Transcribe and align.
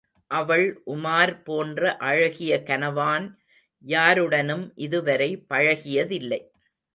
அவள் 0.31 0.63
உமார் 0.85 1.33
போன்ற 1.43 1.91
அழகிய 2.07 2.63
கனவான் 2.67 3.27
யாருடனும் 3.83 4.65
இதுவரை 4.77 5.29
பழகியதில்லை. 5.49 6.41